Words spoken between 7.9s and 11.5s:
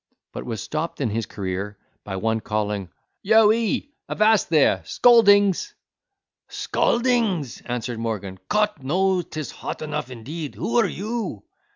Morgan; "Cot knows 'tis hot enough indeed: who are you?"